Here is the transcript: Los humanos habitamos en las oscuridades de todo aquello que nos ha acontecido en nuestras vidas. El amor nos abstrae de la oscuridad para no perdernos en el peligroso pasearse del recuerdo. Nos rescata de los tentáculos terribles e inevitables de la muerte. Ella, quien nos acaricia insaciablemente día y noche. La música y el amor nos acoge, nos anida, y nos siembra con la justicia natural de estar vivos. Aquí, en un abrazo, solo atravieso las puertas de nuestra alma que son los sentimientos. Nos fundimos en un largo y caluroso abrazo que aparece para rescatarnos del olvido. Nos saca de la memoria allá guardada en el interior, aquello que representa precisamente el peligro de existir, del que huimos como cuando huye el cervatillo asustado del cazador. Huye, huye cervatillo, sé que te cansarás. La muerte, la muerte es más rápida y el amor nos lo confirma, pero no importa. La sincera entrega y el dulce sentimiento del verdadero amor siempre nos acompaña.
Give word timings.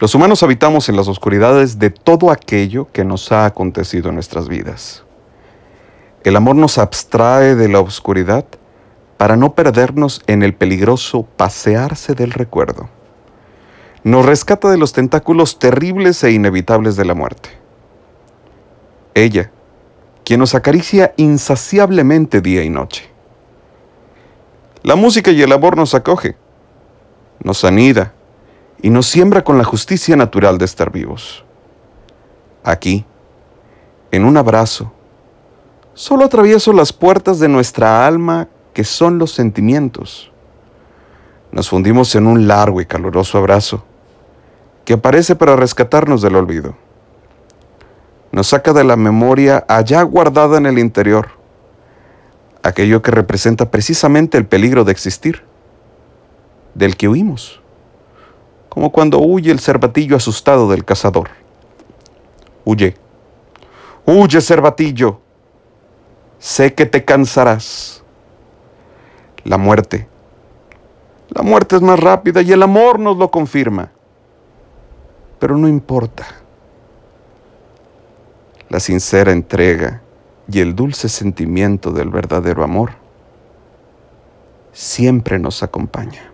Los 0.00 0.14
humanos 0.14 0.42
habitamos 0.42 0.88
en 0.88 0.96
las 0.96 1.06
oscuridades 1.06 1.78
de 1.78 1.90
todo 1.90 2.32
aquello 2.32 2.88
que 2.92 3.04
nos 3.04 3.30
ha 3.30 3.46
acontecido 3.46 4.08
en 4.08 4.16
nuestras 4.16 4.48
vidas. 4.48 5.04
El 6.24 6.34
amor 6.34 6.56
nos 6.56 6.78
abstrae 6.78 7.54
de 7.54 7.68
la 7.68 7.78
oscuridad 7.80 8.44
para 9.18 9.36
no 9.36 9.54
perdernos 9.54 10.22
en 10.26 10.42
el 10.42 10.54
peligroso 10.54 11.26
pasearse 11.36 12.14
del 12.14 12.32
recuerdo. 12.32 12.88
Nos 14.02 14.26
rescata 14.26 14.68
de 14.70 14.78
los 14.78 14.92
tentáculos 14.92 15.58
terribles 15.58 16.24
e 16.24 16.32
inevitables 16.32 16.96
de 16.96 17.04
la 17.04 17.14
muerte. 17.14 17.50
Ella, 19.14 19.52
quien 20.24 20.40
nos 20.40 20.56
acaricia 20.56 21.14
insaciablemente 21.16 22.40
día 22.40 22.64
y 22.64 22.68
noche. 22.68 23.08
La 24.82 24.96
música 24.96 25.30
y 25.30 25.40
el 25.40 25.52
amor 25.52 25.76
nos 25.76 25.94
acoge, 25.94 26.36
nos 27.42 27.64
anida, 27.64 28.13
y 28.84 28.90
nos 28.90 29.06
siembra 29.06 29.42
con 29.42 29.56
la 29.56 29.64
justicia 29.64 30.14
natural 30.14 30.58
de 30.58 30.66
estar 30.66 30.92
vivos. 30.92 31.42
Aquí, 32.62 33.06
en 34.10 34.26
un 34.26 34.36
abrazo, 34.36 34.92
solo 35.94 36.26
atravieso 36.26 36.70
las 36.74 36.92
puertas 36.92 37.38
de 37.38 37.48
nuestra 37.48 38.06
alma 38.06 38.46
que 38.74 38.84
son 38.84 39.18
los 39.18 39.32
sentimientos. 39.32 40.30
Nos 41.50 41.70
fundimos 41.70 42.14
en 42.14 42.26
un 42.26 42.46
largo 42.46 42.82
y 42.82 42.84
caluroso 42.84 43.38
abrazo 43.38 43.82
que 44.84 44.92
aparece 44.92 45.34
para 45.34 45.56
rescatarnos 45.56 46.20
del 46.20 46.36
olvido. 46.36 46.76
Nos 48.32 48.48
saca 48.48 48.74
de 48.74 48.84
la 48.84 48.96
memoria 48.96 49.64
allá 49.66 50.02
guardada 50.02 50.58
en 50.58 50.66
el 50.66 50.78
interior, 50.78 51.28
aquello 52.62 53.00
que 53.00 53.12
representa 53.12 53.70
precisamente 53.70 54.36
el 54.36 54.44
peligro 54.44 54.84
de 54.84 54.92
existir, 54.92 55.42
del 56.74 56.98
que 56.98 57.08
huimos 57.08 57.63
como 58.74 58.90
cuando 58.90 59.20
huye 59.20 59.52
el 59.52 59.60
cervatillo 59.60 60.16
asustado 60.16 60.68
del 60.68 60.84
cazador. 60.84 61.30
Huye, 62.64 62.96
huye 64.04 64.40
cervatillo, 64.40 65.20
sé 66.40 66.74
que 66.74 66.84
te 66.84 67.04
cansarás. 67.04 68.02
La 69.44 69.58
muerte, 69.58 70.08
la 71.28 71.42
muerte 71.42 71.76
es 71.76 71.82
más 71.82 72.00
rápida 72.00 72.42
y 72.42 72.50
el 72.50 72.62
amor 72.62 72.98
nos 72.98 73.16
lo 73.16 73.30
confirma, 73.30 73.92
pero 75.38 75.56
no 75.56 75.68
importa. 75.68 76.26
La 78.70 78.80
sincera 78.80 79.30
entrega 79.30 80.02
y 80.48 80.60
el 80.60 80.74
dulce 80.74 81.08
sentimiento 81.08 81.92
del 81.92 82.08
verdadero 82.08 82.64
amor 82.64 82.92
siempre 84.72 85.38
nos 85.38 85.62
acompaña. 85.62 86.33